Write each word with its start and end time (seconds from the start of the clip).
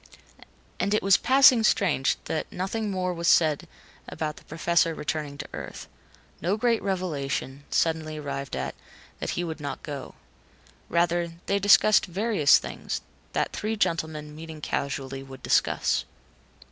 And 0.79 0.95
it 0.95 1.03
was 1.03 1.15
passing 1.15 1.61
strange 1.61 2.17
that 2.25 2.51
nothing 2.51 2.89
more 2.89 3.13
was 3.13 3.27
said 3.27 3.67
about 4.09 4.37
the 4.37 4.43
Professor 4.45 4.95
returning 4.95 5.37
to 5.37 5.47
Earth. 5.53 5.87
No 6.41 6.57
great 6.57 6.81
revelation, 6.81 7.65
suddenly 7.69 8.17
arrived 8.17 8.55
at, 8.55 8.73
that 9.19 9.29
he 9.37 9.43
would 9.43 9.59
not 9.59 9.83
go. 9.83 10.15
Rather, 10.89 11.33
they 11.45 11.59
discussed 11.59 12.07
various 12.07 12.57
things, 12.57 13.01
that 13.33 13.53
three 13.53 13.75
gentlemen, 13.75 14.35
meeting 14.35 14.59
casually, 14.59 15.21
would 15.21 15.43
discuss. 15.43 16.03